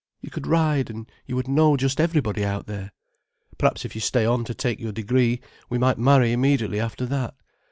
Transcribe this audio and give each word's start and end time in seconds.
You 0.19 0.31
could 0.31 0.47
ride, 0.47 0.89
and 0.89 1.07
you 1.27 1.35
would 1.35 1.47
know 1.47 1.77
just 1.77 2.01
everybody 2.01 2.43
out 2.43 2.65
there. 2.65 2.91
Perhaps 3.59 3.85
if 3.85 3.93
you 3.93 4.01
stay 4.01 4.25
on 4.25 4.43
to 4.45 4.55
take 4.55 4.79
your 4.79 4.91
degree, 4.91 5.41
we 5.69 5.77
might 5.77 5.99
marry 5.99 6.31
immediately 6.31 6.79
after 6.79 7.05
that. 7.05 7.35